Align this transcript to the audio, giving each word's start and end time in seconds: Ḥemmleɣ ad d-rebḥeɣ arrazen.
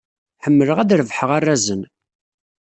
Ḥemmleɣ 0.43 0.77
ad 0.79 0.87
d-rebḥeɣ 0.89 1.29
arrazen. 1.37 1.81